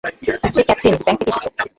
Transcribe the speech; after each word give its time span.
সে 0.53 0.61
Catherine, 0.67 0.95
bank 1.03 1.17
থেকে 1.19 1.31
এসেছে। 1.31 1.49